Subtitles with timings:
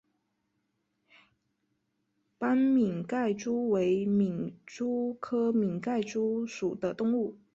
[2.39, 7.37] 斑皿盖蛛为皿蛛科皿盖蛛属的动物。